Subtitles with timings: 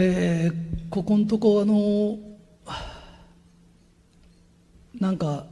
[0.00, 2.18] えーここのとこあの
[4.98, 5.44] なんか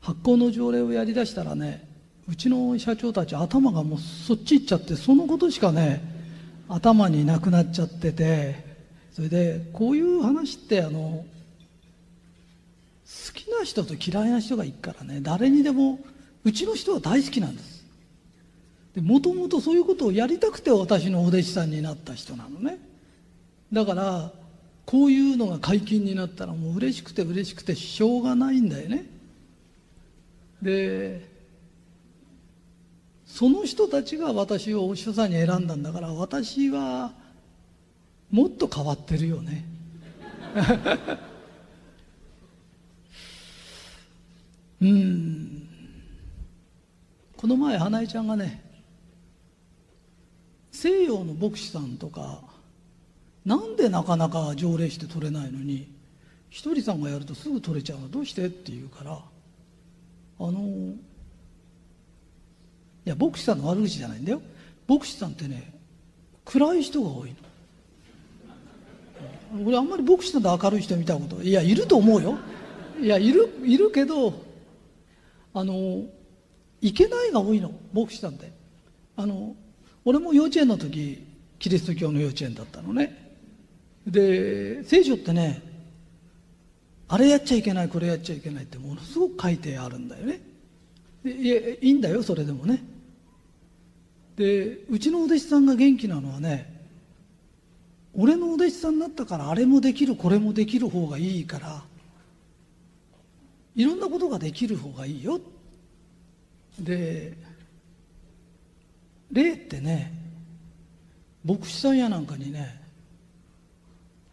[0.00, 1.88] 発行の条例をやりだしたらね
[2.28, 6.02] うちの社長たち頭がもうそっち行っちゃってそのことしかね
[6.68, 8.64] 頭になくなっちゃってて
[9.12, 11.24] それでこういう話ってあの好
[13.34, 16.00] きな人と嫌いな人がいるからね誰にでも
[16.44, 17.82] うちの人は大好きなんです。
[18.94, 22.91] でもともとそういうことをやりたくて私のお弟子さんになった人なのね。
[23.72, 24.30] だから
[24.84, 29.06] こういうのが解禁になったらもう嬉しくて嬉しくてしょうがないんだよね。
[30.60, 31.30] で
[33.26, 37.12] その人たちが私をお師匠さんに選んだんだから私は
[38.30, 39.64] もっと変わってるよね。
[44.82, 45.68] うん。
[47.36, 48.62] この前花江ちゃんがね
[50.70, 52.51] 西洋の牧師さんとか
[53.44, 55.90] なんでなかなか条例して取れないのに
[56.50, 58.46] ひとりさんがやるとすぐ取れちゃうのどうして？
[58.46, 59.20] って言うからあ
[60.38, 60.60] の
[63.04, 64.42] いや牧師さんの悪口じゃないんだよ。
[64.86, 65.72] 牧師さんってね
[66.44, 67.36] 暗い人が多いの。
[69.66, 72.38] 俺あんまり牧師さんで明るい人見たこといやいると思うよ。
[73.00, 74.34] いやいるいるけど
[75.54, 76.04] あの
[76.80, 78.52] いけないが多いの牧師さんって。
[79.16, 79.54] あの
[80.04, 81.24] 俺も幼稚園の時
[81.58, 83.21] キリスト教の幼稚園だったのね。
[84.06, 85.62] で聖書ってね
[87.08, 90.40] あれやっちゃいけないこれやっちゃいけないってものすごく書いてあるんだよね。
[91.24, 92.82] いやいいんだよそれでもね。
[94.36, 96.72] でうちのお弟子さんが元気なのはね
[98.14, 101.82] 俺のお弟子さんになったからあれもできるこれもできる方がいいから
[103.76, 105.40] いろんなことができる方がいいよ。
[106.78, 107.34] で
[109.30, 110.12] 霊ってね
[111.44, 112.80] 牧師さんやなんかにね「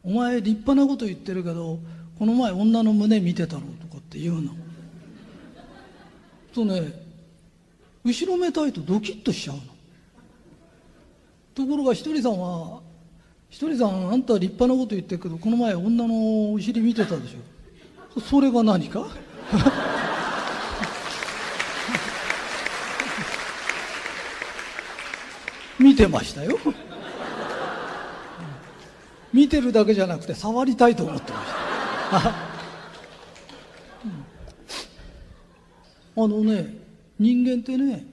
[0.09, 1.78] お前立派なこと言ってるけど
[2.18, 4.56] この前女の胸見てたろ」とかって言うの
[6.52, 6.92] とね
[8.03, 9.62] 後ろめたいとドキッとしちゃうの。
[11.53, 12.80] ところがひとりさんは
[13.52, 18.19] 「ひとりさんあんた立派なこと言ってるけどこの前女のお尻見てたでしょ。
[18.22, 19.08] それが何か？
[25.78, 26.58] 見てましたよ。
[29.34, 32.50] 見てるだけじゃなくて触りたいと思ってました。
[36.22, 36.76] あのね
[37.18, 38.06] 人間ってね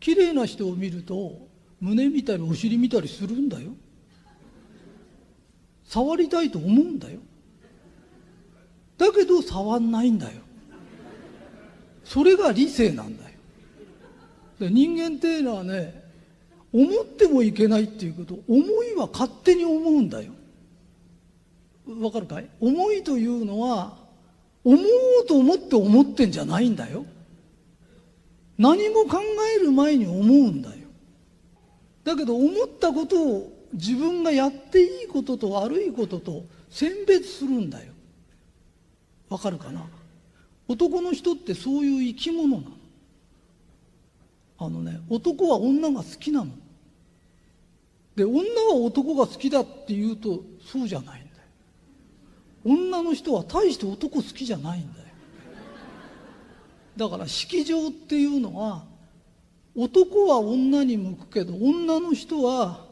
[0.00, 1.38] 綺麗な人を見ると
[1.80, 3.70] 胸見たりお尻見たりするんだよ。
[5.84, 7.20] 触りたいと思うんだよ。
[8.98, 10.40] だけど触んないんだよ。
[12.04, 13.30] それが理性なんだよ。
[14.58, 16.01] で人間っていうのはね
[16.72, 20.32] 思ってもいけないっていうこと思いは勝手に思うんだよ。
[22.00, 22.48] わかるかい？
[22.60, 23.96] 思いというのは
[24.64, 27.04] 思おうと思って思ってんじゃないんだよ。
[28.56, 29.20] 何も考
[29.56, 30.76] える前に思うんだよ。
[32.04, 37.92] だけど思ったことを自分がやっていいことと悪いことと選別するんだよ。
[39.28, 39.84] わかるかな？
[40.68, 42.72] 男の人ってそういう生き物なの。
[44.58, 46.52] あのね男は女が好きなの。
[48.16, 51.30] で女は男が好きだって言うとそうじゃないんだよ。
[52.64, 55.06] 女の人は大して男好きじゃないんだよ。
[56.96, 58.84] だから式場っていうのは
[59.74, 62.84] 男は女に向くけど女の人は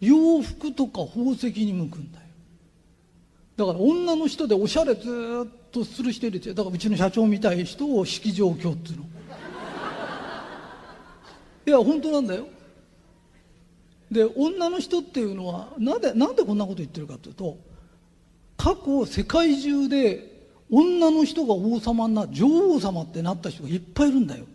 [0.00, 2.26] 洋服とか宝石に向くんだよ。
[3.56, 5.08] だから女の人でおしゃれず
[5.46, 9.04] っとする人いるだからうちの社長みたい人を式場教っていうの。
[11.66, 12.46] いや本当なんだよ。
[14.16, 17.58] で女の人っていうのはなんでなんでこんなこと言ってるかというと
[18.56, 24.46] 過去世界中で女の人が王様な女王様ってなった人がいっぱいいるんだよ。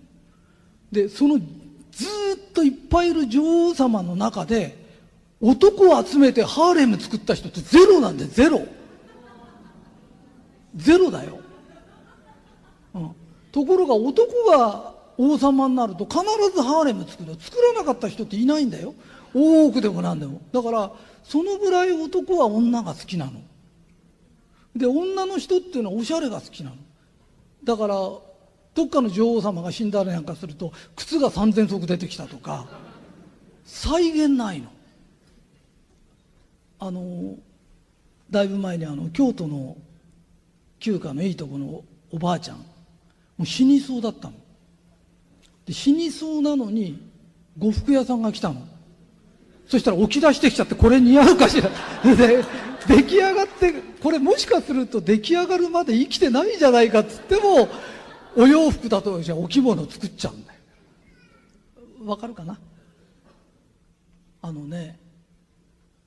[0.91, 4.83] でそのずっといっぱいいる女王様の中で
[5.39, 8.63] 男を集めてハーレム作った人ってゼロなんでゼロ。
[10.75, 11.37] ゼロだよ、
[12.93, 13.11] うん、
[13.51, 16.19] ところが男が王様になると必
[16.55, 17.35] ずハーレム作る。
[17.39, 18.95] 作らなかった人っていないんだよ。
[19.33, 20.41] 大奥でもなんでも。
[20.51, 20.91] だから
[21.23, 23.41] そのぐらい男は女が好きなの。
[24.75, 26.75] で女の人っていうのはおしゃれが好きなの。
[27.63, 32.65] だからどっかの女王様が死んだりなんかすると靴が3,000足出てきたとか
[33.65, 34.69] 再現ないの。
[36.79, 37.35] あの
[38.29, 39.77] だいぶ前にあの京都の
[40.79, 42.63] 旧家のいいとこのおばあちゃんも
[43.39, 44.33] う死にそうだったの。
[45.65, 47.11] で死にそうなのに
[47.59, 48.70] 呉服屋さんが来たの。
[49.71, 51.69] そしたら起き出してきちゃってこれ似合うかしら。
[52.03, 52.43] で
[52.89, 53.73] 出来上がって
[54.03, 57.69] これもしかすると出来上がるまで生きてないんじゃないかっつっても
[58.35, 60.59] お洋服だとじゃあお着物作っちゃうんだよ。
[62.03, 62.59] わかるかな？
[64.41, 64.99] あのね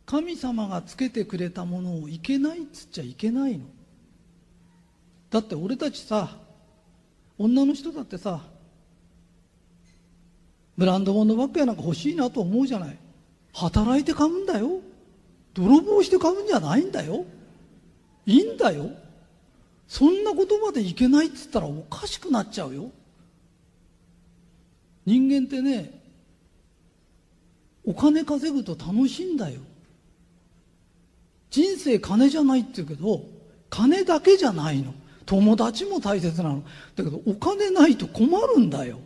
[0.04, 3.64] 神様がつけてくれたものをいけないっつっちゃいけないの。
[5.30, 6.36] だって俺たちさ
[7.38, 8.42] 女の人だってさ
[10.76, 12.98] ブランド物ばっかやなんか欲しいなと思うじゃない。
[13.54, 14.80] 働いて買うんだよ。
[15.54, 17.24] 泥棒して買うんじゃないんだよ。
[18.26, 18.90] いいんだよ。
[19.86, 22.90] そんなことまでいけないっつったらおかしくなっちゃうよ。
[25.06, 26.02] 人間ってね
[27.84, 29.60] お金稼ぐと楽しいんだよ。
[31.50, 33.22] 人生金じゃないって言うけど
[33.70, 34.94] 金だけじゃないの。
[35.26, 36.64] 友達も大切なの。
[36.96, 38.98] だけどお金ないと困るんだよ。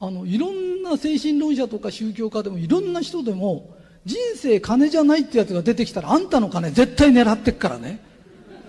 [0.00, 3.74] あのいろんな精神論者とか宗教家でもいろんな人でも
[4.04, 8.00] 人生金じゃないってやつが出てきたらあんたの金絶対狙ってっからね。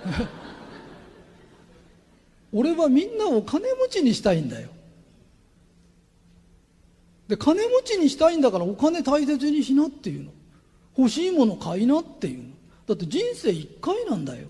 [2.52, 4.70] 俺はみんなを金持ちにしたいんだよ。
[7.28, 10.32] で金持ちにしたいんだからお金大切にしなっていうの。
[10.98, 12.44] 欲しいもの買いなっていうの。
[12.88, 14.48] だって人生一回なんだよ。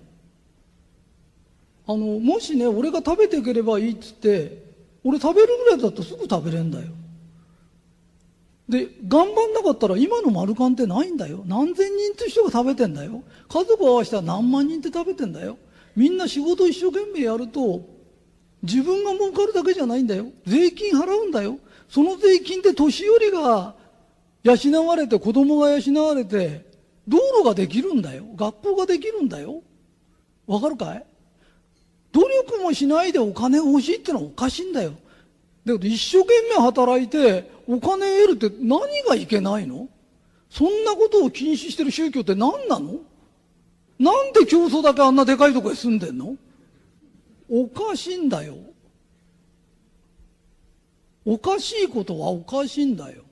[1.86, 4.69] あのもしね俺が食べていければいいっつって
[5.04, 6.88] 俺食べるぐらいだとすぐ食べれんだよ。
[8.68, 11.42] で頑張んなかったら今の丸缶ってないんだよ。
[11.46, 13.22] 何千人って人が食べてんだよ。
[13.48, 15.58] 家族合わせたら何万人って食べてんだよ。
[15.96, 17.80] みんな仕事一生懸命やると
[18.62, 20.26] 自分が儲かるだけじゃないんだよ。
[20.46, 21.58] 税金払うんだよ。
[21.88, 23.74] その税金で年寄りが
[24.44, 26.64] 養われて子供が養われて
[27.08, 28.24] 道路ができるんだよ。
[28.36, 29.62] 学校ができるんだよ。
[30.46, 31.04] わかるかい？
[32.12, 34.94] 努力もしないでお金欲しいってのはおかしいんだよ。
[35.64, 39.88] だけど一生懸命働いてお金得るって何がいけないの？
[40.48, 42.96] そんなことを禁止してる宗教って何なの？
[43.98, 46.36] なんで競争だけあんなでかいとこへ住んでんの？
[47.48, 48.56] おかしいんだよ。
[51.24, 53.22] おかしいことはおかしいんだよ。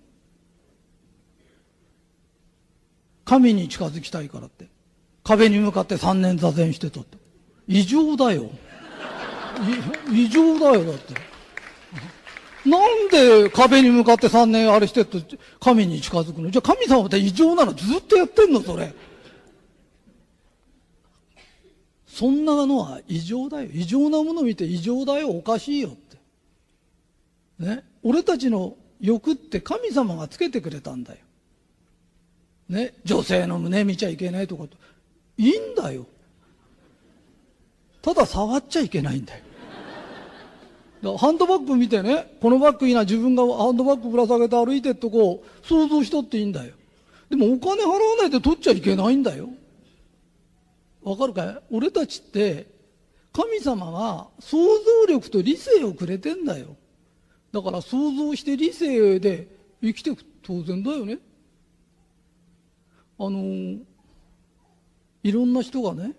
[3.25, 4.67] 神に近づきたいからって。
[5.25, 7.19] 壁に向かって三年座禅してたって。
[7.67, 8.51] 異常だよ。
[10.13, 11.15] 異常だよだって
[12.69, 15.23] なんで壁に向かって3年あれしてって
[15.61, 18.93] 神に近づくのじゃあ神様って異常なのずっとやってんのそれ
[22.07, 26.17] そんなのは異常だよ異常なもの見て異常だよおかしいよって
[27.59, 31.19] ね俺たちの欲って神様がつけてくれたんだよ
[32.69, 34.65] ね女性の胸見ちゃいけないとか
[35.37, 36.07] いいんだよ
[38.03, 39.45] ただ触っちゃいけないんだよ
[41.03, 46.75] ハンドバッグ見てね、このバッグいいな、自分がハンドバッグぶら下げて歩いてっとこう、想像しとっていいんだよ。
[47.31, 49.49] でもお金払わないで取っちゃいけないんだよ。
[51.03, 51.61] わかるかい？
[51.71, 52.67] 俺たちって、
[53.33, 56.77] 神様が想像力と理性をくれてんだよ。
[57.53, 59.47] だから想像して理性で
[59.81, 61.19] 生きていく当然だよね。
[63.21, 63.79] あの
[65.23, 66.15] いろんな人がね、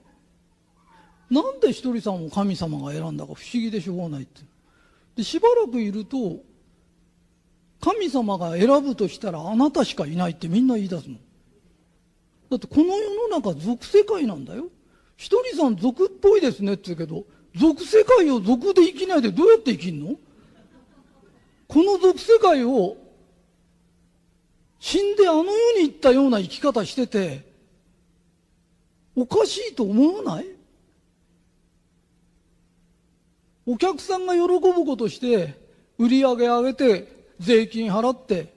[1.30, 4.42] なんでひとりさんを神様が選んだか不思議でしょうがないって。
[5.20, 6.38] でしばらくいると
[7.82, 11.18] 神様が選ぶとしたらあなたしかいないってみんな言い出すの。
[12.50, 14.68] だってこの世の中俗世界なんだよ。
[15.18, 20.16] ひとりさん俗っぽいですねって言うけど俗世界を俗で生きないでどうやって生きんの？
[21.68, 22.96] この俗世界を
[24.80, 27.46] 死んであの世に行ったような生き方してて
[29.18, 30.46] おかしいと思わない？
[33.72, 35.54] お客さんが喜ぶことして
[36.00, 38.52] 売り上げ上げて税金払って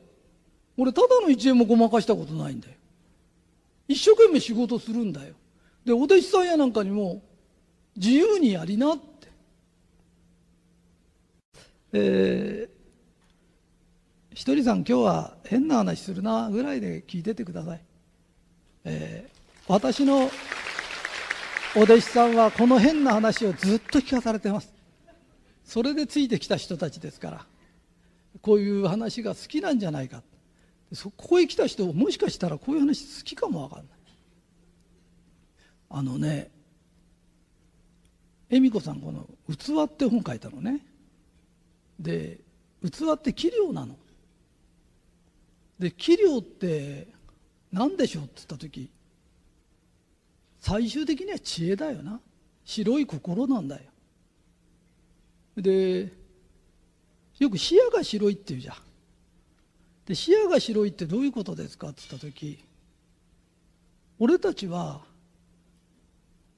[0.78, 2.74] 俺ただの1円もごまかしたことないんだよ。
[3.88, 5.34] 一生懸命仕事するんだよ。
[5.84, 7.20] でお弟子さんやなんかにも
[7.94, 9.02] 自由にやりなって。
[11.92, 17.80] えー、ひとりさん今日は変な話するなぐらいで聞いててください、
[18.84, 19.30] えー、
[19.68, 20.30] 私の
[21.76, 24.71] お弟子さんはこの変な話をずっと聞かされてます。
[25.64, 27.46] それでついてきた人たちですから
[28.40, 30.22] こういう話が好きなんじゃないか。
[30.92, 33.86] そこへ来た人もしかしたらこういう話好きかもわかんない。
[35.90, 36.50] あのね
[38.50, 39.26] 恵美子さんこの
[39.56, 40.84] 「器」って本書いたのね。
[41.98, 42.40] で
[42.82, 43.96] 器って器量なの。
[45.78, 47.08] で器量って
[47.72, 48.90] 何でしょうって言った時
[50.60, 52.20] 最終的には知恵だよな。
[52.64, 53.91] 白い心なんだよ。
[55.56, 56.12] で
[57.38, 58.76] よく視野が白いって言うじゃん。
[60.06, 62.58] で視野が白いってどういうことですかって言った時
[64.18, 65.02] 俺たちは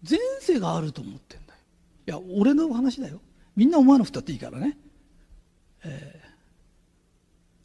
[0.09, 1.59] 前世があると思ってんだよ。
[2.07, 3.21] いや俺の話だよ。
[3.57, 4.77] みんな思わなくたっていいからね。
[5.85, 6.21] え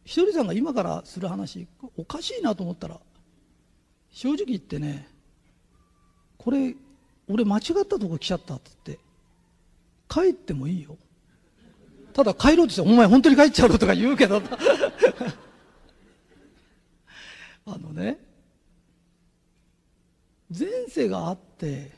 [0.05, 1.67] ー、ひとりさんが今からする話
[1.97, 2.99] おかしいなと思ったら
[4.11, 5.07] 正直言ってね
[6.37, 6.75] これ
[7.27, 9.03] 俺間違ったとこ来ちゃったって言って
[10.07, 10.97] 帰ってもいいよ。
[12.13, 14.41] ただ帰ろうとしてお前本当に帰っちゃうのとか言うけど。
[17.65, 18.17] あのね
[20.49, 21.91] 前世があって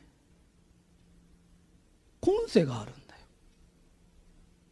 [2.20, 3.22] 今世があるんだよ。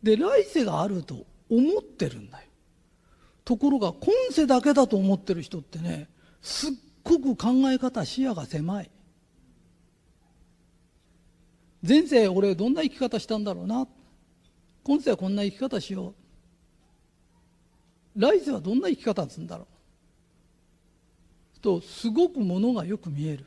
[0.03, 2.46] で来世があると思ってるんだよ。
[3.46, 6.10] ところが今世だけだと思ってる人ってね
[6.41, 6.72] すっ
[7.03, 8.91] ごく考え方視野が狭い。
[11.88, 13.88] 前世俺どんな生き方したんだろうな
[14.89, 16.15] 今世はこんな生き方しよ
[18.17, 18.19] う。
[18.19, 19.67] 来世はどんな生き方するんだろ
[21.55, 21.60] う。
[21.60, 23.46] とすごくものがよく見える。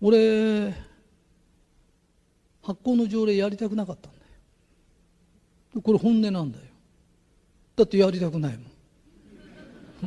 [0.00, 0.74] 俺
[2.62, 4.18] 発行の条例やりたくなかったんだ
[5.74, 5.82] よ。
[5.82, 6.64] これ本音なんだよ。
[7.76, 8.62] だってやりたくないもん。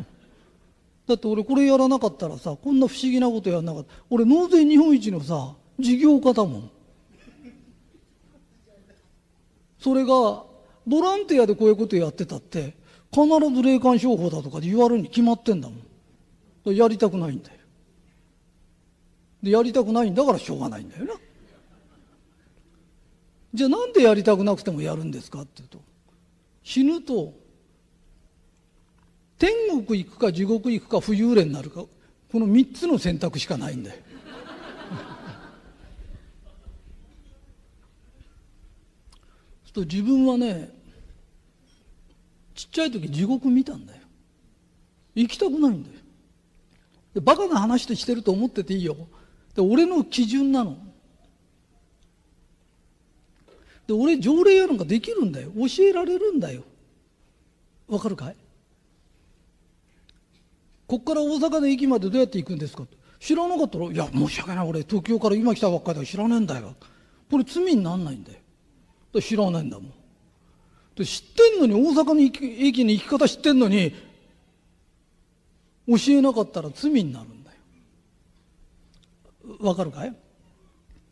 [1.06, 3.94] だって俺これやらなかったらさこんな不思議なことやらなかった。
[4.10, 6.72] 俺納税日本一のさ事業家だもん。
[9.80, 10.44] それが
[10.86, 12.76] ボランティアでこういうことやってたって
[13.12, 16.76] 必ず霊感商法だとかで言われるに決まってんだもん。
[16.76, 17.58] やりたくないんだよ。
[19.42, 21.14] でやりたくないんだからしょうがないんだよな。
[23.54, 25.80] じゃあなんでやりたくなくてもやるんですかっていうと
[26.64, 27.34] 死ぬと
[29.40, 29.52] 天
[29.86, 31.86] 国行くか地獄行くか浮遊霊になるか
[32.32, 33.98] この3つの選択しかないんだよ。
[39.78, 40.72] と自分はね
[42.56, 44.02] ちっちゃい時地獄見たんだよ。
[45.14, 45.96] 行きたくないんだよ。
[47.14, 48.98] でバカな話としてると思ってていいよ。
[49.54, 50.78] で俺の基準なの。
[53.86, 55.52] で俺条例やなんかできるんだよ。
[55.56, 56.64] 教えられるんだよ。
[57.88, 58.36] わかるかい？
[60.88, 62.86] こっから大阪の駅までどうやって行くんですか？
[63.20, 64.68] 知らなかったら「いや申し訳ない。
[64.68, 66.76] 俺東京から今来たばっかりだから知らねえんだよ」
[67.30, 68.40] これ罪になんないんだよ。
[69.22, 69.94] 知らないんだもん。
[70.96, 73.94] で知ってんのに大阪の駅に行き方知ってんのに
[75.88, 77.58] 教えなかったら罪になるんだよ。
[79.60, 80.08] わかるかい？
[80.10, 80.18] だか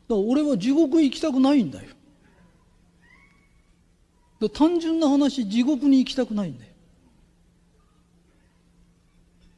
[0.08, 1.90] ら俺は地獄行きたくないんだよ。
[4.54, 6.72] 単純な話地獄に行きたくないんだよ。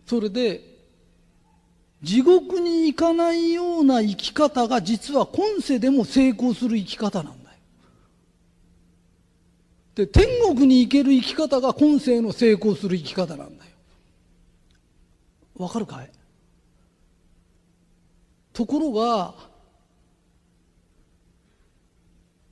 [0.05, 0.77] それで
[2.01, 7.46] 地獄に行かないような生き方が実は今世でも成功する生き方なんだ
[9.97, 13.71] で天国に行ける生き方が今世の成功する生き方なんだよ。
[15.55, 16.11] わかるかい？
[18.53, 19.33] ところが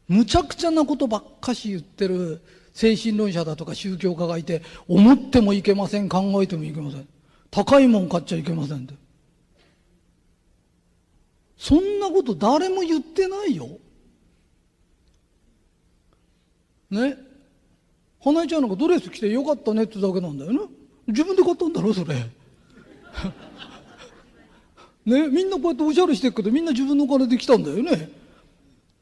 [0.07, 2.41] むちゃくちゃなことばっかし言ってる
[2.73, 7.07] 精神論者だとか宗教家がいて思ってもいけません考えてもいけません。
[7.51, 8.95] 高いもん買っちゃいけませんって。
[11.57, 13.67] そんなこと誰も言ってないよ。
[16.89, 17.17] ね？
[18.25, 20.61] 花江ちゃんなんかドレス着てよかったねってだけなんだよな。
[21.05, 22.15] 自分で買ったんだろそれ。
[25.05, 28.09] ねみんなこうやっておしゃれしてるけどみんな自分のお金で来たんだよね。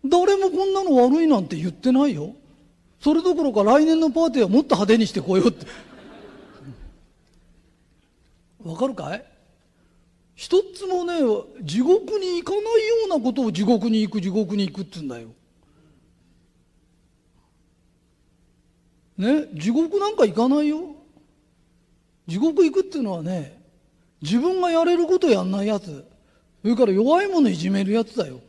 [0.03, 2.35] 誰もこんなの悪いなんて言ってないよ。
[2.99, 5.65] それどころか来年のパーティーはもっと派手にしてこようって。
[8.69, 9.25] わかるかい？
[10.35, 11.13] 一つもね
[11.61, 12.67] 地獄に行かないよ
[13.05, 15.29] うなことを地獄に行く地獄に行くって言うんだよ。
[19.17, 20.95] ね地獄なんか行かないよ。
[22.27, 23.61] 地獄行くっていうのはね
[24.21, 26.05] 自分がやれることやんないやつ。
[26.61, 28.39] それから弱いものいじめるやつだよ。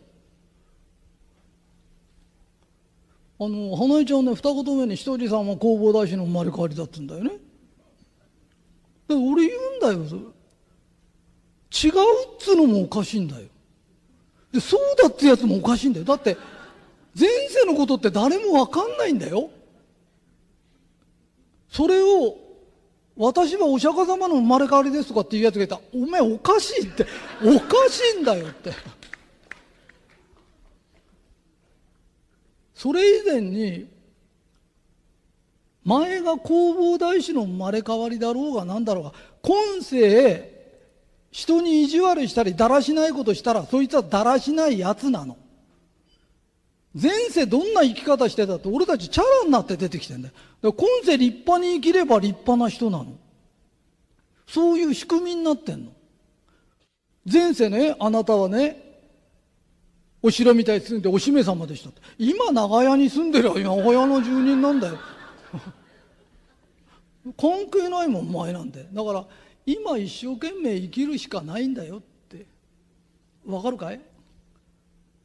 [3.41, 7.41] あの花江ちゃんね二言目にひとりさんは弘法大師の生まれ変わりだって言うんだよね。
[9.09, 10.09] で俺言うんだよ。
[10.09, 10.21] それ
[11.91, 13.49] 違うっつうのもおかしいんだよ。
[14.53, 16.05] でそうだってやつもおかしいんだよ。
[16.05, 16.37] だって
[17.19, 19.51] 前世のことって誰もわかんないんだよ。
[21.75, 22.37] それを
[23.17, 27.05] 私はお釈迦様の生まれ変わりですとかっていうやつがいたら、お前おかしいって、
[27.43, 28.71] おかしいんだよって。
[32.75, 33.89] それ以前に、
[35.83, 39.13] 前が弘法大師の生まれ変わりだろうが何だろうが、
[39.43, 40.53] 今世、
[41.33, 45.37] 人に意地悪したりだらしないことしたら、そいつはだらしないやつなの。
[46.95, 50.35] 前世どんな生き方してたって俺たちチャラになって出てきてんだよ。
[50.63, 53.17] だ今世立派に生きれば立派な人なの。
[54.47, 55.93] そういう仕組みになってんの。
[57.31, 58.85] 前世ね、あなたはね、
[60.23, 64.99] お城みたいに住んでお姫様でした今長屋に住んでる長屋の住人なんだよ。
[67.37, 68.87] 関係ないもん、お前なんで。
[68.93, 69.27] だから、
[69.67, 72.47] 今一生懸命生きるしかないんだよって。
[73.47, 74.01] わかるかい？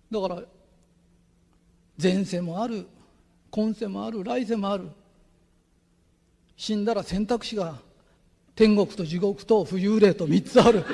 [0.10, 0.44] だから、
[2.02, 2.88] 前世もある
[3.52, 4.90] 今世もある来世もある。
[6.56, 7.76] 死んだら選択肢が
[8.56, 10.86] 天国と地獄と浮遊霊と3つある。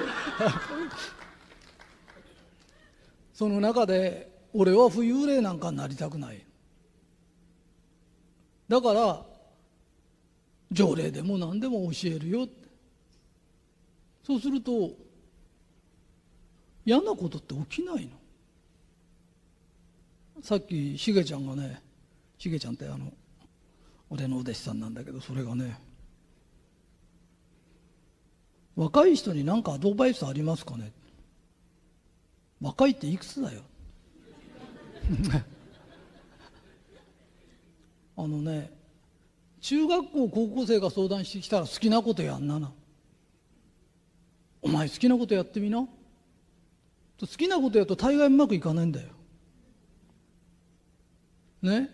[3.34, 6.44] その中で俺は浮遊霊なんかになりたくない。
[8.68, 9.26] だから
[10.72, 12.48] 条例でも何でも教えるよ。
[14.24, 14.92] そうすると
[16.84, 18.25] 嫌なことって起きないの。
[20.46, 21.82] さっきしげちゃんがね
[22.38, 23.12] しげちゃんってあの
[24.12, 25.75] 俺のお弟子さんなんだけどそれがね
[28.75, 30.92] 若い人に何かアドバイスありますかね？
[32.62, 33.62] 若いっていくつだよ？
[38.18, 38.72] あのね
[39.62, 42.72] 中学校高校生が相談してきたら好きなことやんなな。
[44.62, 45.88] お前好きなことやってみな。
[47.20, 49.14] 好きなことやると大概うまくいかないんだよ。
[51.65, 51.89] ね。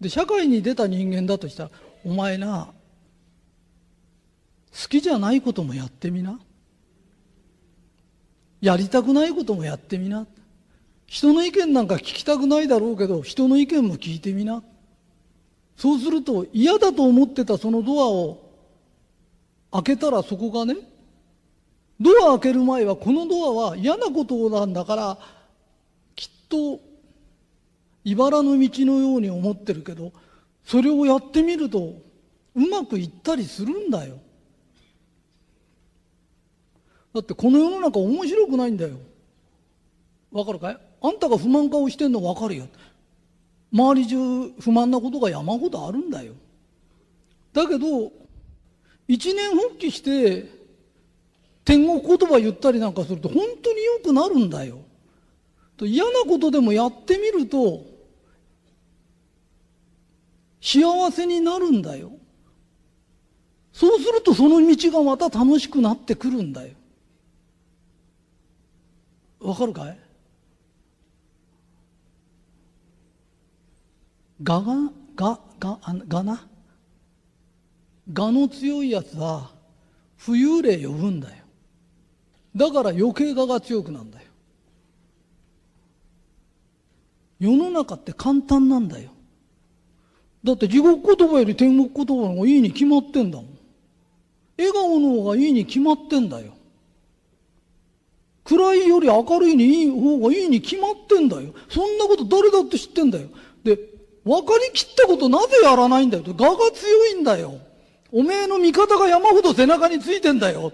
[0.00, 1.70] で社会に出た人間だとしたら
[2.04, 2.68] お前な
[4.72, 6.40] 好きじゃないこともやってみな。
[8.60, 10.26] やりたくないこともやってみな。
[11.06, 14.62] 人の意見なんか聞きたくないだろうけど人の意見も聞いてみな。
[15.76, 18.50] そうすると嫌だと思ってたそのドアを
[19.72, 20.76] 開けたらそこがね
[22.00, 25.18] ドア開ける前はこのドアは嫌なことなんだから
[26.14, 26.80] きっと
[28.04, 30.12] 茨の道のように思ってるけど
[30.64, 31.94] それをやってみると
[32.54, 34.18] うまくいったりするんだよ。
[37.14, 38.96] だってこの世の中面白くないんだよ。
[40.32, 40.78] わかるかい？
[41.02, 42.66] あんたが不満顔してんの分かるよ。
[43.72, 44.16] 周り中
[44.60, 46.34] 不満なことが山ほどあるんだよ。
[47.52, 48.12] だけど
[49.06, 50.50] 一年発起して
[51.64, 54.78] 天国言葉言ったりなんかすると本当に良くなるんだよ。
[55.80, 57.84] 嫌なことでもやってみると
[60.64, 62.10] 幸せになるんだよ。
[63.70, 66.72] そうするとその道がまた楽しくなってくるんだよ。
[69.40, 69.98] わかるかい？
[74.42, 76.48] がが、が、が、がな？
[78.10, 79.50] がの強いやつは
[80.18, 81.44] 浮遊霊呼ぶんだよ。
[82.56, 84.24] だから余計我が強くなんだよ。
[87.38, 89.13] 世の中って簡単なんだよ。
[90.44, 93.58] だって地獄言葉より天国言葉の方がいいに決まってんだもん。
[94.58, 96.52] 笑顔の方がいいに決まってんだよ。
[98.44, 101.54] 暗いより明るいにいい方がいいに決まってんだよ。
[101.70, 103.28] そんなこと誰だって知ってんだよ。
[103.64, 103.78] で、
[104.22, 106.24] 分かりきったことなぜやらないんだよ。
[106.26, 107.58] 我が強いんだよ。
[108.12, 110.72] おめえの味方が山ほど背中についてんだよ。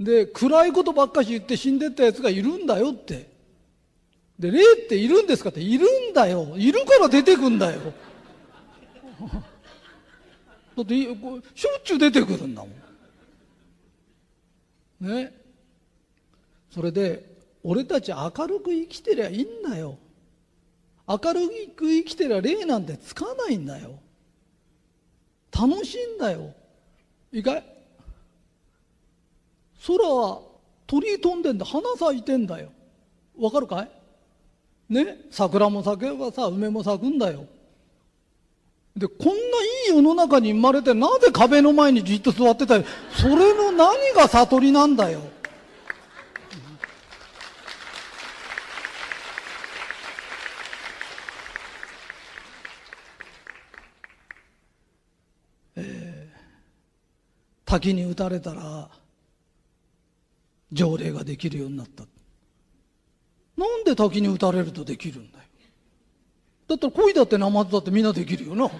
[0.00, 3.37] で、暗いことばっかし言って死んでった奴がいるんだよって。
[4.38, 6.54] で、霊っているんですかって、いるんだよ。
[6.56, 7.80] いるから出てくんだよ。
[10.76, 11.16] だって、しょ
[11.78, 12.68] っちゅう出てくるんだも
[15.00, 15.08] ん。
[15.08, 15.34] ね。
[16.70, 19.98] それで、俺たち明るく生きてりゃいいんだよ。
[21.08, 23.98] 明るく生きてりゃ霊なんてつかないんだよ。
[25.50, 26.54] 楽しいんだよ。
[27.32, 27.64] いいかい？
[29.86, 30.42] 空は
[30.86, 31.64] 鳥飛んでんだ。
[31.64, 32.70] 花咲いてんだよ。
[33.36, 33.97] わかるかい？
[34.88, 37.44] ね、桜も咲けばさ、梅も咲くんだよ。
[38.96, 39.36] で、こんない
[39.92, 42.82] い世の中に生まれて、なぜ壁の前にじっと座ってた
[43.14, 45.20] それの何が悟りなんだよ。
[55.76, 56.28] え、
[57.64, 58.90] 滝に打たれたら、
[60.72, 62.04] 条例ができるようになった。
[63.58, 65.44] なんで滝に打たれるとできるんだよ。
[66.68, 68.70] だったら恋だってナマズだってみんなできるよな。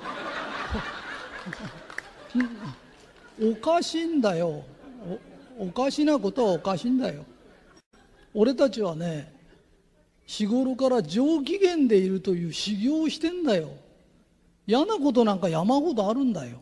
[3.42, 4.62] おかしいんだよ。
[5.58, 7.24] おかしなことはおかしいんだよ。
[8.34, 9.34] 俺たちはね
[10.26, 13.70] 日頃から上機嫌でいるという修行をしてんだよ。
[14.68, 16.60] 嫌なことなんか山ほどあるんだよ。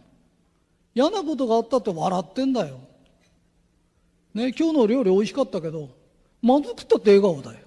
[0.94, 2.80] 嫌なことがあったって笑ってんだよ。
[4.32, 5.90] ね今日の料理美味しかったけど
[6.40, 7.65] まずくったって笑顔だよ。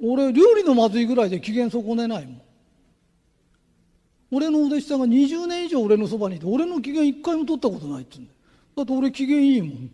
[0.00, 2.42] 俺料理のまずいぐらいで機嫌損ねないもん。
[4.30, 8.38] 俺のお弟子さんが20年以上俺のそばにいて俺の機嫌一回も取ったことないって言うんだよ。
[8.76, 9.90] だって俺機嫌いいもん。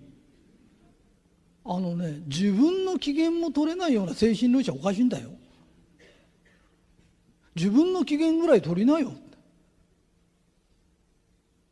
[1.66, 5.30] あのね自分の機嫌も取れないような精神論者おかしいんだよ。
[7.54, 9.12] 自分の機嫌ぐらい取りなよ。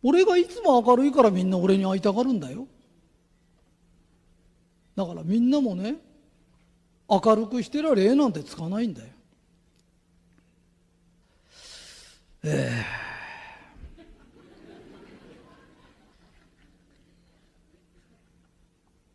[0.04, 2.66] 俺がいつも明るいからみんな俺に会いたがるんだよ。
[4.96, 5.96] だからみんなもね
[7.12, 9.09] 明るくしてら礼なんてつかないんだよ。
[12.44, 12.85] ええ。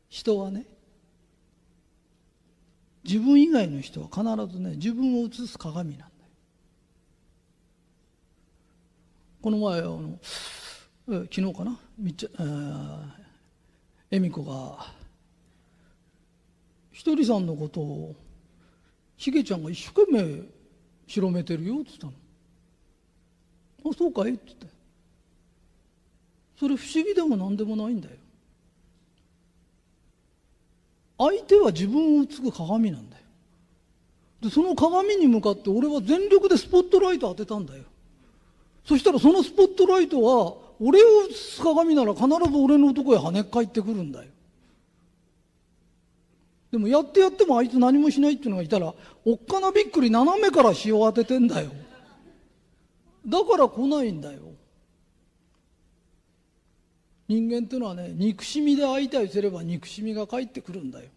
[0.10, 0.66] 人はね
[3.04, 4.22] 自分以外の人は必
[4.54, 6.12] ずね自分を映す鏡なんだよ。
[9.42, 10.20] この前あの
[11.08, 11.80] 昨日かな？
[11.98, 12.30] みっちゃ
[14.12, 14.86] 恵美子が
[16.98, 18.16] ひとりさんのことを
[19.20, 20.42] しげちゃんが一生懸命
[21.06, 22.14] 広めてるよって言ったの
[23.92, 24.68] 「あそうかい?」って言って。
[26.60, 28.16] それ不思議でも何でもないんだよ。
[31.20, 33.24] 相手は自分を映す鏡なんだよ。
[34.42, 37.84] でその鏡に向かって俺は全力でスポットライト当てたんだよ。
[38.84, 44.32] そしたらそのスポットライトは俺を映す鏡なら必ず俺の男へ跳ね返ってくるんだよ。
[46.72, 48.94] でもやってやってもあいつ何もしないっていうのがいたら
[49.26, 51.72] おっかなびっくり斜めから塩当ててんだよ。
[53.26, 54.40] だから来ないんだよ。
[57.28, 61.10] 人間っていうのはね憎しみで会いたいすれば憎しみが返ってくるんだよ。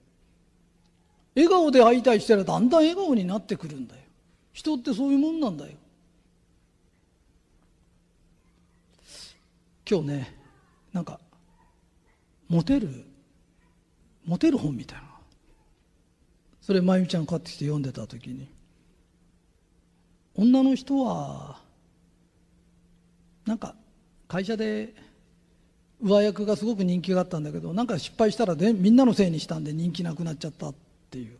[1.34, 4.02] 笑顔で会いたいしたらだんだん笑顔になってくるんだよ。
[4.52, 5.72] 人ってそういうもんなんだよ。
[9.88, 10.36] 今日ね
[10.92, 11.18] なんか
[12.48, 13.04] モテる
[14.24, 15.09] モテる本みたいな
[16.60, 18.48] それまゆみちゃん買ってきて読んでた時に。
[20.34, 21.58] 女の人は
[23.44, 23.74] なんか
[24.28, 24.94] 会社で
[26.02, 30.74] 上役がすごく人気があったんだけどなんか失敗したらでみんなのせいにしたんで人気なくなっちゃったっ
[31.10, 31.38] ていう。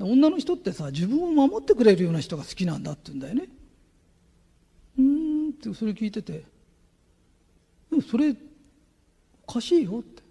[0.00, 3.48] 女の人ってさ自分を守ってくれるような人が好きなんだって言うんだよね。
[4.98, 6.44] うんってそれ聞いてて。
[7.90, 8.34] でもそれ
[9.46, 10.22] おかしいよって。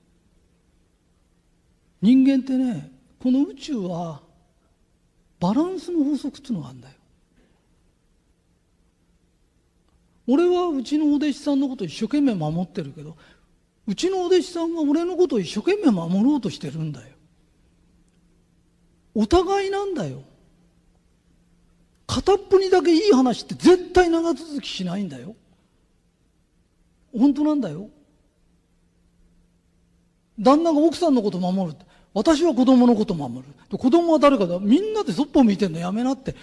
[2.01, 4.21] 人間ってねこの宇宙は
[5.39, 6.93] バランスの法則っていうのがあるんだよ。
[10.27, 13.15] 俺はうちのお弟子さんのこと一生懸命守ってるけど
[13.87, 17.15] うちのお弟子さんは俺のことを一生懸命守ろうとしてるんだよ。
[19.15, 20.21] お互いなんだよ。
[22.05, 25.35] 片っぽにだけいい話って絶対長続きしないんだよ。
[27.17, 27.89] 本当なんだよ。
[30.37, 31.86] 旦那が奥さんのこと守るって。
[32.17, 33.77] 私は子供のこと守る。
[33.77, 34.57] 子供は誰かだ。
[34.57, 36.33] みんなでそっぽ向いてんのやめなって。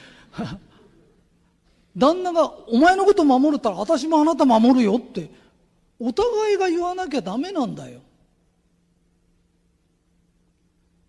[1.99, 5.29] 旦那がお前のこと守るったら私もあなた守るよって。
[5.99, 8.03] お互いが言わなきゃダメなんだよ。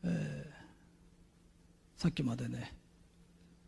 [0.03, 2.73] えー、さっきまでね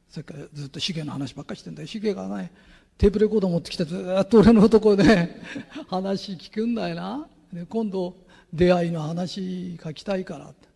[0.10, 1.88] さっきずっとシゲの話ばっかりしてんだよ。
[1.88, 2.52] シゲがね
[2.98, 5.44] テープレコード持ってきてずっと俺のとこね
[5.90, 7.28] 話聞くんだよな。
[7.54, 8.16] で今度
[8.52, 10.67] 出会いの話書きたいからって。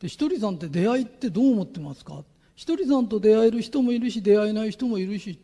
[0.00, 2.22] でひとりさんって出会いってどう思ってますか？
[2.54, 5.38] ひとりさんと出会える人もいるし出会えない人もいるし。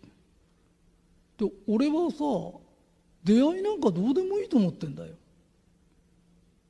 [1.39, 2.25] で俺はさ
[3.25, 5.15] 出会いなんかどうでもいいと思ってんだよ。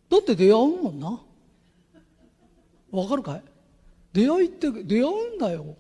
[0.09, 1.21] だって出会うもんな。
[2.91, 3.43] わかるかい？
[4.13, 5.77] 出会いって出会うんだよ。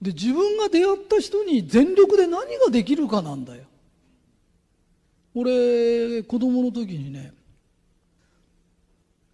[0.00, 3.64] で自分が出会った人に全力で何ができるかなんだよ。
[5.34, 7.34] 俺子供の時にね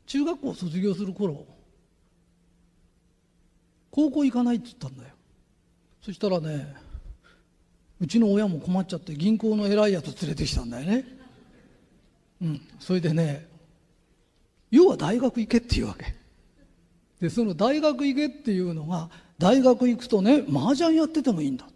[0.06, 1.46] 中学校卒業する頃
[3.92, 5.14] 高校行かないって言ったんだよ。
[6.00, 6.74] そしたらね
[8.00, 11.04] うちの親も困っちゃって銀行の偉いやつ連れてきたんだよね。
[12.40, 12.60] うん。
[12.80, 13.46] それでね
[14.70, 16.14] 要は大学行けっていうわけ。
[17.20, 21.66] でその大学行けっていうのが大学行くとね麻雀やっててもいいんだ。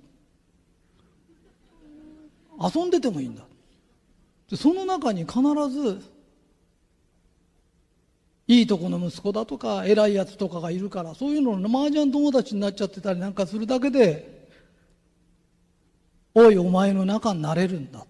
[2.58, 3.44] 遊んでてもいいんだ。
[4.50, 6.00] でその中に必ず
[8.48, 14.48] いいとこの息子だとか偉いやつとかがいるからそういうのの麻雀友達になっちゃってたりなんかするだけで
[16.34, 18.06] おいお前の中になれるんだ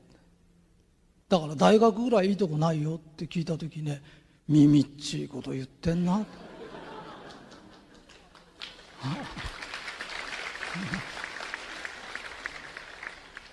[1.29, 4.03] だから大学ぐらいいいとこないよって聞いた時ね
[4.49, 6.25] 耳っちいこと言ってんな。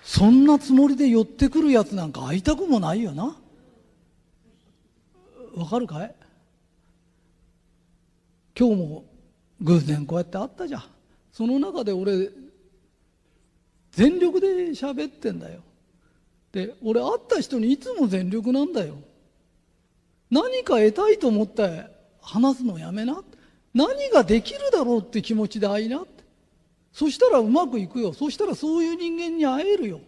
[0.03, 3.35] そんなつもりで寄ってくるやつなんか会いたくもないよな。
[5.55, 6.15] わかるかい？
[8.63, 9.03] 今日も
[9.59, 10.83] 偶然こうやって会ったじゃん。
[11.33, 12.29] その中で俺
[13.91, 15.59] 全力で喋ってんだよ。
[16.53, 18.95] で俺会った人にいつも全力なんだよ。
[20.31, 21.87] 何か得たいと思って
[22.21, 23.21] 話すのやめな。
[23.73, 26.01] 何ができるだろうって気持ちで会いな
[26.93, 28.13] そしたらうまくいくよ。
[28.13, 29.99] そしたらそういう人間に会えるよ。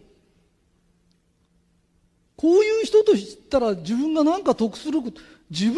[2.38, 5.20] こういう人と知ったら自分が何か得すること。
[5.50, 5.76] 自分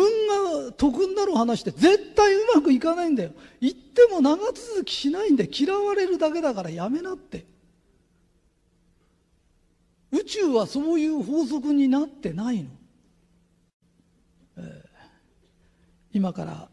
[0.66, 3.32] が得になる話って絶対うまくいかないんだよ。
[3.60, 7.46] 言っても長続きしないんで嫌われるだけだからやめなって。
[10.12, 12.70] 宇宙はそういう法則になってないの、
[14.58, 14.64] えー、
[16.14, 16.70] 今から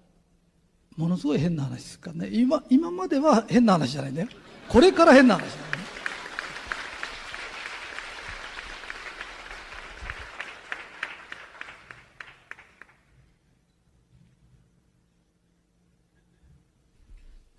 [0.97, 2.29] ものすごい変な話ですからね。
[2.33, 4.29] 今今までは変な話じゃないんだよ。
[4.69, 5.84] これから変な話だね。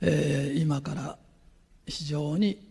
[0.08, 1.18] えー、今から
[1.88, 2.64] 非常に、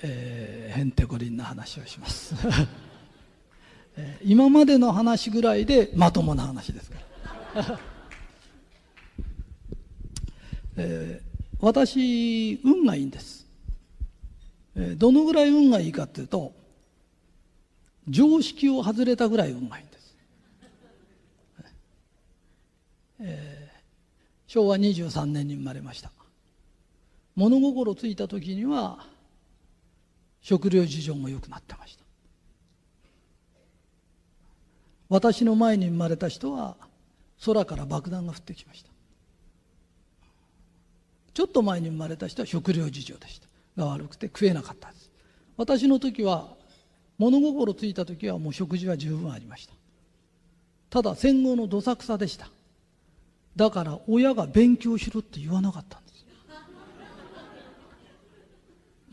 [0.00, 2.34] えー、へんてこりんな話をします、
[3.96, 6.98] えー、今までの話ぐらいでまともな話ですか
[7.54, 7.80] ら。
[10.76, 13.46] えー、私運がいいんです、
[14.74, 16.54] えー、どのぐらい運がいいかっていうと
[18.08, 20.16] 常識を外れたぐらい運がいいんです、
[23.20, 26.10] えー、昭和23年に生まれました。
[27.36, 29.06] 物心ついた時には
[30.40, 32.04] 食料事情も良くなってました。
[35.08, 36.76] 私の前に生まれた人は
[37.44, 38.90] 空から爆弾が降ってきました。
[41.34, 43.48] ちょっと前に生まれた人は食料事情でした。
[43.76, 45.10] が悪くて食えなかったです。
[45.56, 46.48] 私の時は
[47.18, 49.74] 物心ついた時はもう食事は十分ありました。
[50.90, 52.50] ただ戦後のどさくさでした。
[53.56, 56.24] だから親が勉強しろって言わなかったんです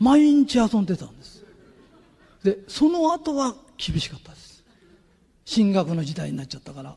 [0.00, 1.44] 毎日遊んでたんです。
[2.42, 4.64] でその後は厳しかったです。
[5.44, 6.96] 進学の時代になっちゃったから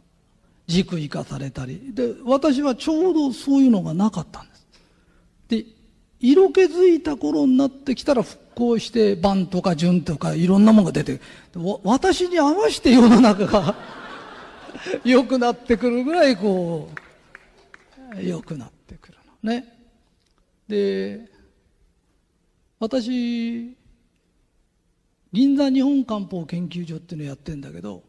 [0.67, 1.91] 塾行かされたり。
[1.93, 4.67] で私はちょうどそういうのがなかったんです。
[5.49, 5.65] で
[6.21, 11.19] 色気づいた頃になってきたら復興して番とか順とかいろんなものが出て
[11.83, 13.75] 私に合わせて世の中が
[15.03, 16.89] 良くなってくるぐらいこ
[18.17, 19.77] う良くなってくるのね。
[20.69, 21.32] で
[22.83, 23.77] 私
[25.31, 28.03] 銀座日本漢方研究所っていうのやってんだけど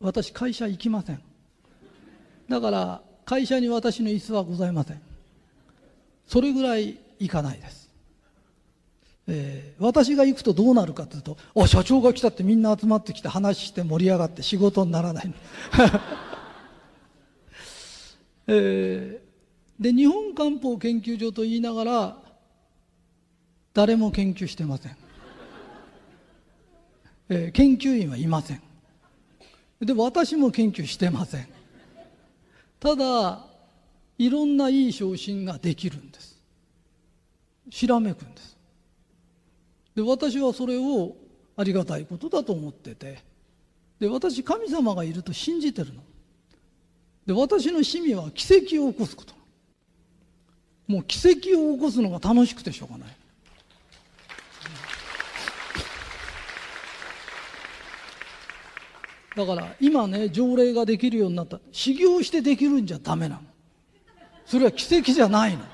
[0.00, 1.22] 私会社行きません。
[2.48, 5.00] だから会社に私の椅子はございません。
[6.26, 7.90] それぐらいいかないです、
[9.28, 11.36] えー、私が行くとどうなるかというと
[11.68, 15.30] 「社長が来た」ってみんな集まってきて話して盛り上がって仕事にならない。
[18.48, 22.27] えー、で日本漢方研究所と言いながら
[23.78, 24.96] 誰も研究してません、
[27.28, 28.62] えー、研究員はいません。
[29.80, 31.48] で私も研究してません。
[32.80, 33.46] ただ
[34.18, 36.42] いろんないい昇進ができるんです。
[37.70, 38.56] ひらめくんです。
[39.94, 41.14] で私はそれを
[41.56, 43.22] ありがたいことだと思ってて。
[44.00, 46.02] で私神様がいると信じてるの。
[47.26, 49.34] で私の趣味は奇跡を起こすこと。
[50.88, 53.16] もう奇跡を起こすのが楽しくてしょうがない。
[59.38, 61.60] だから今ね条例ができるようになった。
[61.70, 63.42] 修行してできるんじゃダメなの。
[64.44, 65.64] それは奇跡じゃないの、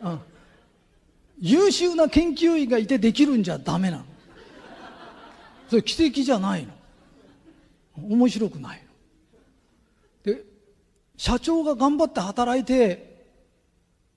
[0.10, 0.20] うん、
[1.38, 4.04] 優秀な研究員がいてできるんじゃダメなの。
[5.68, 6.72] それ奇跡じゃないの。
[8.08, 8.82] 面白くない
[10.24, 10.32] の。
[10.32, 10.44] で
[11.16, 13.28] 社長が頑張って働いて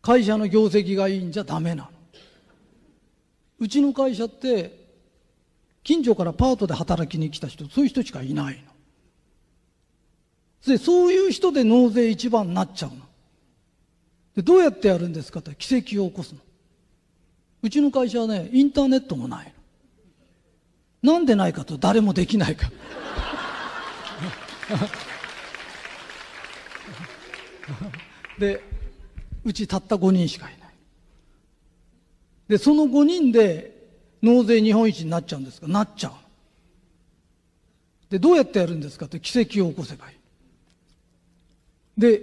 [0.01, 1.89] 会社の業績がいいんじゃダメなの。
[3.60, 4.85] うちの会社って
[5.86, 8.62] 近所からパートで働きに来た人そういう人しかいない
[10.65, 10.74] の。
[10.74, 12.98] でそういう人で納税一番になっちゃうの。
[14.36, 16.41] でどうやってやるんですかって奇跡を起こすの。
[17.62, 19.54] うちの会社はねインターネットもない
[21.04, 21.13] の。
[21.13, 22.71] なんでないかと誰もできないか
[28.39, 28.63] で
[29.43, 30.69] うちたった5人しかいない。
[32.48, 33.75] で、その5人で
[34.26, 35.68] 納税日本一になっちゃうんですか？
[35.68, 36.12] なっちゃう。
[38.10, 40.18] で、どうやってやるんですかって奇跡を起こせばいい。
[42.02, 42.22] で、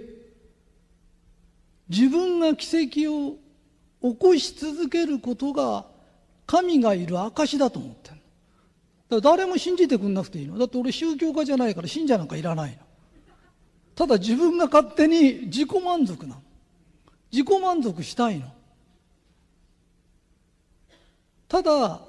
[1.87, 3.37] 自分が奇跡を
[4.01, 5.85] 起こし続けることが
[6.45, 8.17] 神がいる証だと思ってる
[9.09, 10.57] だ誰も信じてくんなくていいの。
[10.57, 12.77] だって俺宗教家じゃないから信者なんかいらないの。
[13.95, 16.41] ただ自分が勝手に自己満足なの。
[17.31, 18.47] 自己満足したいの。
[21.53, 22.01] ただ、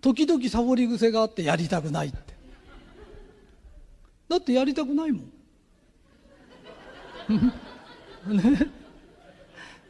[0.00, 2.16] 時々サボり癖があってやりたくないって。
[4.28, 5.32] だってやりたくないもん。
[8.40, 8.70] ね。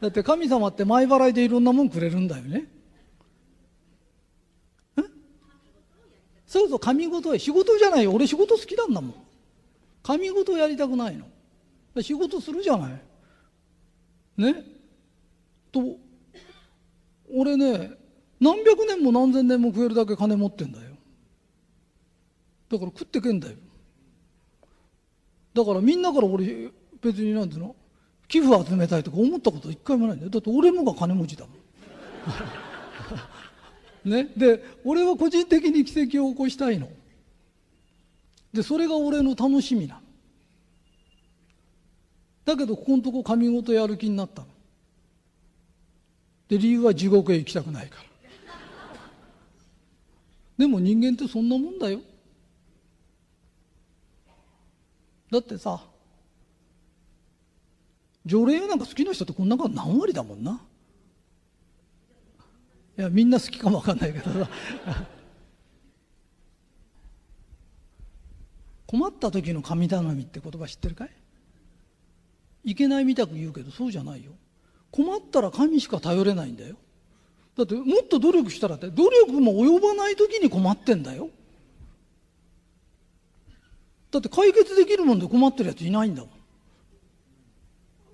[0.01, 2.65] だって神様って前払いでいろんなもんくれるんだよね。
[6.47, 8.13] そうそう、神事は仕事じゃないよ。
[8.13, 9.13] 俺仕事好きなんだもん。
[10.01, 11.27] 神事やりたくないの。
[12.01, 13.01] 仕事するじゃない。
[14.37, 14.65] ね？
[15.71, 15.99] と、
[17.35, 17.91] 俺ね、
[18.39, 20.95] 何百年も何千年も食えるだけ金持ってんだよ。
[22.69, 23.57] だから食ってけんだよ。
[25.53, 26.71] だからみんなから俺、
[27.01, 27.75] 別になんていうの
[28.27, 30.31] 寄付集めたいとか思ったこと一回もないんだよ。
[30.31, 31.55] だって俺もが金持ちだもん。
[34.09, 36.89] ね、で俺は個人的に奇跡を起こしたいの
[38.53, 40.01] でそれが俺の楽しみなの
[42.45, 44.47] だけどここのとこ神事やる気になったの
[46.47, 48.03] で理由は地獄へ行きたくないから。
[50.57, 52.01] でも人間ってそんなもんだよ。
[55.31, 55.81] だってさ
[58.25, 60.61] 条例なんか好きな人ってこんな何割だもんな。
[62.97, 64.49] いやみんな好きかもわかんないけどさ。
[68.87, 71.11] 困った時の神頼みって言葉知ってるかい？
[72.63, 74.31] いけないみたく言うけどそうじゃないよ。
[74.95, 76.75] 困ったら神しか頼れないんだよ。
[77.57, 81.29] だってもっと努力したらって努力も及ばない時に困ってんだよ。
[84.11, 86.29] だって解決できるもんで困ってるやついないんだも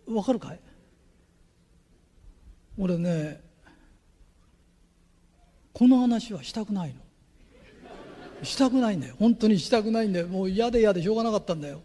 [0.07, 0.15] ん。
[0.15, 0.59] わかるかい？
[2.77, 3.41] 俺ね
[5.73, 6.95] この話はしたくないの。
[8.43, 9.15] したくないんだよ。
[9.19, 10.27] 本当にしたくないんだよ。
[10.27, 11.81] もう嫌で嫌でしょうがなかったんだよ。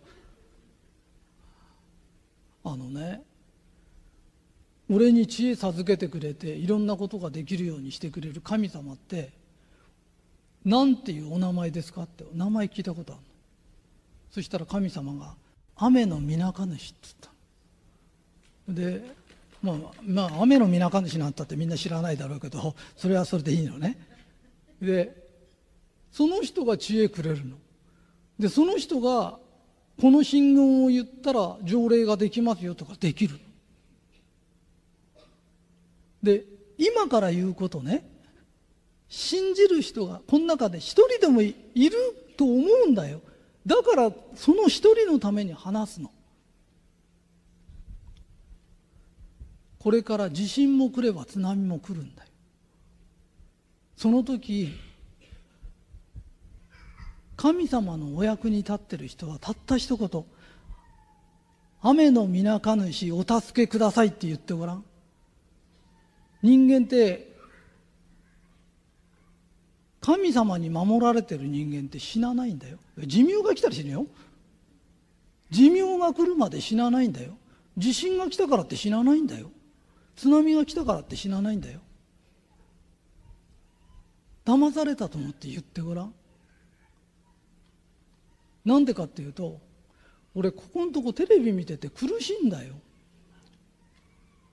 [2.64, 3.22] あのね
[4.88, 9.30] 俺に知恵授けてくれていろんなことができるようにしてくれる神様って
[10.64, 13.26] 何ていうお名前ですかって名前聞いたことあるの。
[14.30, 15.34] そしたら神様が
[15.76, 17.30] 「雨のみなか主」って言った
[18.68, 18.74] の。
[18.74, 19.26] で
[19.62, 23.96] まあ、まあ、雨のみなか主なんたってみんな知らないだろうけどそれはそれでいいのね。
[24.80, 25.26] で
[26.12, 27.56] その人が知恵くれるの。
[28.38, 29.38] でその人が
[30.00, 33.40] この信言を言ったら条例ができますよとかできる
[36.26, 36.44] で
[36.76, 38.04] 今から言うことね。
[39.08, 41.54] 信じる人がこの中で一人でもいる
[42.36, 43.20] と思うんだよ。
[43.64, 46.10] だからその一人のために話すの。
[49.78, 52.28] これから地震も来れば津波も来るんだよ。
[53.96, 54.72] その時
[57.36, 60.24] 神様のお役に立ってる人はたった一言
[61.80, 64.84] 「雨のみなか主お助けください」って言ってごらん。
[66.42, 67.34] 人間って
[70.00, 72.78] 神様に守られてる人間って死なないんだよ。
[72.96, 74.06] 寿命が来たら死ぬよ。
[75.50, 77.36] 寿命が来るまで死なないんだよ。
[77.76, 79.50] 地震が来たからって死なないんだよ。
[80.14, 81.80] 津波が来たからって死なないんだよ。
[84.44, 86.14] 騙されたと思って言ってごらん。
[88.64, 89.60] なんでかっていうと
[90.34, 92.74] 俺ここのとこテレビ見てて苦しいんだよ。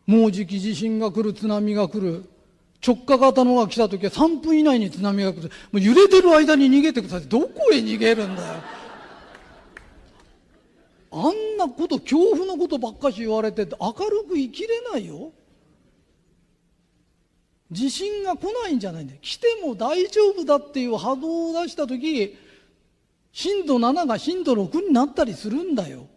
[0.06, 2.26] もうじき地震が来る津波が来る。
[2.86, 5.50] 直下型のが来た時は3分以内に津波が来る。
[5.72, 7.28] もう揺れてる間に逃げてください。
[7.28, 8.54] どこへ逃げるんだよ。
[11.12, 15.32] あんなこと恐怖のことばっかし言われて明るく生きれないよ。
[17.72, 19.20] 地震が来ないんじゃないんだよ。
[19.22, 22.36] 来ても大丈夫だっていう波動を出した時
[23.32, 26.08] 震度7が震度6になったりするんだよ。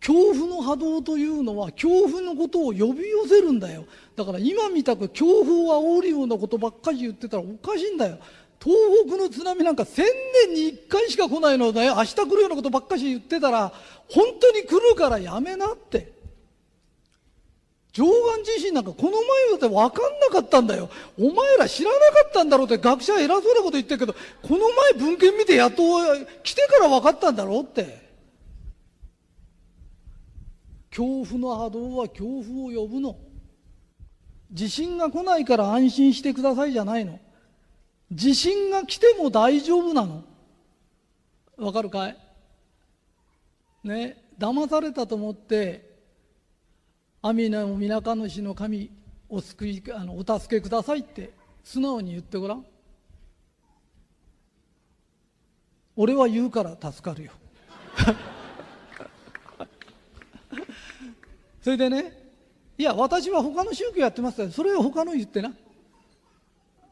[0.00, 3.84] 恐怖の波動というのは恐怖のことを呼び寄せるんだよ
[4.16, 8.18] だから今みたく恐怖を煽るようなことばっかり言ってたらおかしいんだよ
[8.62, 8.76] 東
[9.06, 10.04] 北の津波なんか千
[10.48, 13.72] 年に一回しか来ないのだよ明日来るようなことばっかし言ってたら
[14.08, 16.20] 本当に来るからやめなって
[17.92, 18.04] 上
[18.44, 19.20] 岸地震なんかこの前
[19.50, 20.88] だって分かんなかったんだよ。
[21.18, 25.82] お前ら知らなかったんだろうって学者偉そうなこと言ってるけど、この前文献見てやっと
[26.42, 28.09] 来てから分かったんだろうって。
[30.90, 33.16] 恐怖の波動は恐怖を呼ぶの。
[34.52, 37.20] 地震が来ないから安心してくださいじゃないの。
[38.10, 40.24] 地震が来ても大丈夫なの。
[41.56, 42.16] わかるかい？
[43.84, 45.88] ね、騙されたと思って、
[47.22, 48.90] 阿弥陀みなか主の神、
[49.28, 51.30] お救い、あの、お助けくださいって
[51.62, 52.66] 素直に言ってごらん。
[55.94, 57.32] 俺は言うから助かるよ。
[61.62, 62.12] それでね、
[62.78, 65.52] いや、私は他の宗教やってますから、それは他の言ってな。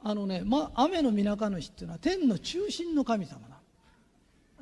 [0.03, 3.59] あのね、ま、雨の皆か主っていうのは天の中心の神様な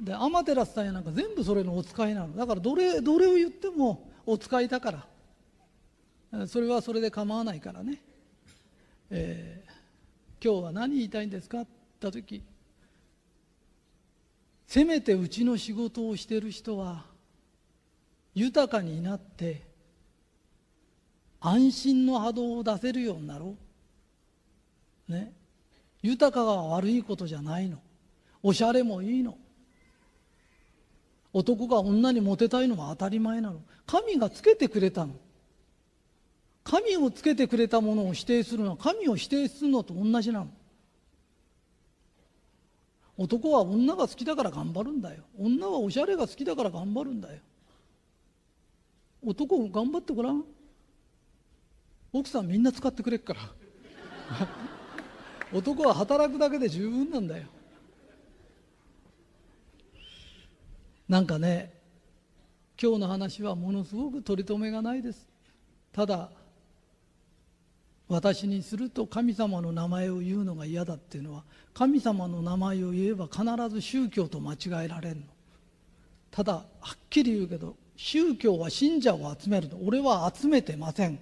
[0.00, 2.36] で天照さんやなんか全部それのお使いなの。
[2.36, 4.92] だからどれどれを言ってもお使いだか
[6.32, 6.46] ら。
[6.46, 8.02] それはそれで構わないからね、
[9.10, 12.42] えー、今日は何言いたいんですかって言った時
[14.66, 17.04] せめてうちの仕事をしてる人は
[18.34, 19.62] 豊かになって
[21.46, 23.54] 安心の波動を出せるようになろ
[25.08, 25.12] う。
[25.12, 25.32] ね。
[26.02, 27.78] 豊かが悪いことじゃないの。
[28.42, 29.38] おしゃれもいいの。
[31.32, 33.60] 男が女にモテたいのは当たり前なの。
[33.86, 35.14] 神がつけてくれたの。
[36.64, 40.48] 神をつけてくれたものを否定するのは神を否定するのと同じなの。
[43.16, 45.22] 男は女が好きだから頑張るんだよ。
[45.38, 47.38] 女はおしゃれが好きだから頑張るんだよ。
[49.24, 50.44] 男頑張ってごらん。
[52.12, 53.40] 奥さんみんな使ってくれっから。
[55.52, 57.46] 男は働くだけで十分なんだよ。
[61.08, 61.72] なんかね
[62.80, 65.28] 今日の話はものすごく取り留めがないです。
[65.92, 66.30] ただ
[68.08, 71.44] 私にすると神様の名前を言うのが嫌だっていうのは
[71.74, 75.22] 神様の名前を言えば必ず宗教と間違えられるの。
[76.30, 79.78] ただはっきり言うけど宗教は信者を集めるの。
[79.82, 81.18] 俺は集めてません。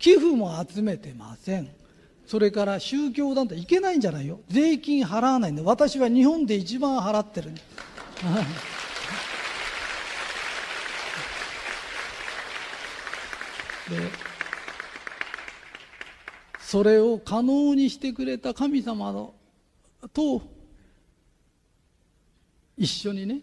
[0.00, 1.68] 寄付も集めてません。
[2.26, 4.40] それから宗教団体いけないんじゃないよ。
[4.48, 7.50] 税金払わないんで私は日本で一番払ってる。
[13.90, 13.96] で
[16.60, 19.34] それを可能にしてくれた神様の
[20.14, 20.40] と
[22.78, 23.40] 一緒にね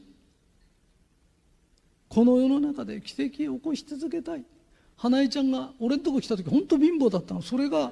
[2.08, 4.44] この世の中で奇跡を起こし続けたい。
[4.98, 7.42] 花江ちゃんが俺のとこ来た時本当貧乏だったの。
[7.42, 7.92] それが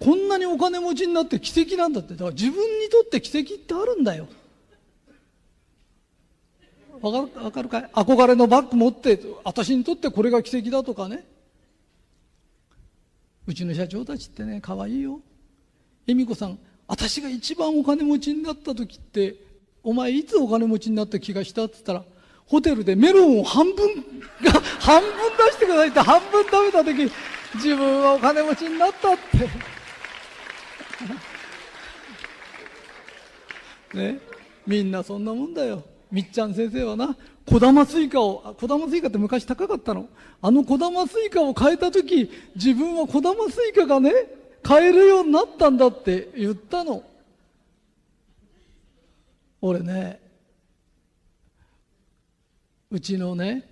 [0.00, 2.14] こんなにお金持ちになって奇跡なんだって。
[2.14, 4.26] だから自分にとって奇跡ってあるんだよ。
[7.02, 7.90] わかるわかるかい？
[7.92, 11.26] 憧れのバッグ持って私にとってこれが奇跡だとかね。
[13.46, 15.20] うちの社長たちってね可愛いよ。
[16.06, 19.36] 恵美子さん私が一番お金持ちになった時って
[19.82, 21.64] お前いつお金持ちになった気がした？
[21.64, 22.04] って言ったら
[22.46, 23.94] ホテルでメロンを半分
[24.42, 27.10] が 半分出してくださいって半分食べた時
[27.54, 29.48] 自分はお金持ちになったって。
[33.96, 34.20] ね。
[34.66, 35.82] みんなそんなもんだよ。
[36.10, 37.16] みっちゃん先生はな
[37.46, 40.08] 小玉スイカを小玉スイカって昔高かったの？
[40.42, 44.12] あの小玉スイカを買えた時自分は小玉スイカがね
[44.62, 47.02] 買えるようになったんだって言ったの。
[49.60, 50.20] 俺ね
[52.90, 53.68] うちのね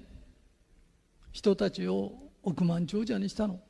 [1.33, 2.13] 人たちを
[2.43, 3.61] 億万長者にしたの。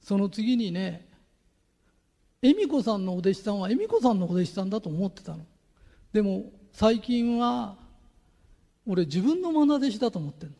[0.00, 1.08] その次にね
[2.42, 5.46] 恵美子さんのお弟子さんは恵美子さんのお弟子さんだと思ってたの。
[6.12, 7.76] でも最近は
[8.86, 10.54] 俺自分の愛弟子だと思ってんの。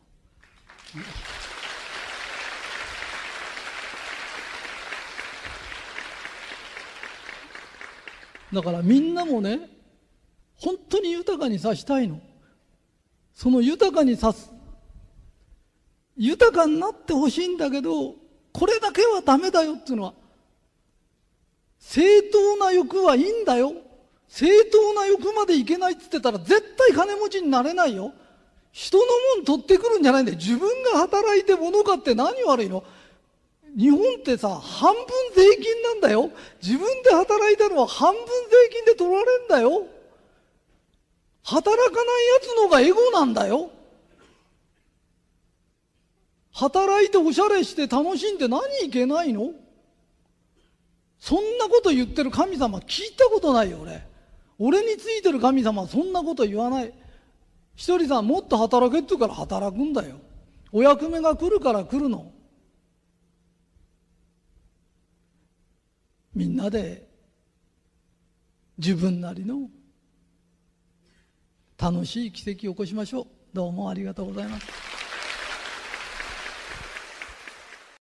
[8.53, 9.69] だからみんなもね
[10.57, 12.21] 本当に豊かにさしたいの。
[13.35, 14.51] その豊かにさす。
[16.17, 18.15] 豊かになってほしいんだけど
[18.53, 20.15] これだけはダメだよっていうのは
[21.81, 23.73] 正当な欲はいいんだよ。
[24.29, 28.13] 正当な欲までいけないって言ってたら絶対金持ちになれないよ。
[28.73, 29.05] 人の
[29.37, 30.39] もん取ってくるんじゃないんだよ。
[30.39, 32.83] 自分が働いて物買って何悪いの。
[33.77, 35.05] 日本ってさ半分
[35.35, 36.31] 税金なんだよ。
[36.63, 38.31] 自分で働いたのは半分税
[38.73, 39.87] 金で取られんだよ。
[41.45, 43.71] 働かないやつのがエゴなんだよ。
[46.53, 49.51] 働いておしゃれして楽しんで何いけないの？
[51.19, 54.07] そんなこと言ってる神様聞いたことないよ俺。
[54.59, 56.95] 俺についてる神様はそんなこと言わない。
[57.75, 60.17] ひとりさんもっと働けって言うから働くんだよ。
[60.73, 62.33] お役目が来るから来るの。
[66.35, 67.07] みんなで
[68.79, 69.69] 自分なりの
[71.85, 73.27] 楽しい奇跡を起こしましょう。
[73.53, 74.94] どうもありがとうございます。